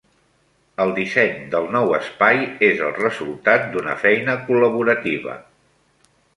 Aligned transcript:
El 0.85 0.93
disseny 0.95 1.35
del 1.51 1.67
nou 1.75 1.93
espai 1.97 2.41
és 2.69 2.83
el 2.87 2.97
resultat 3.01 3.69
d'una 3.77 3.97
feina 4.07 4.39
col·laborativa. 4.51 5.41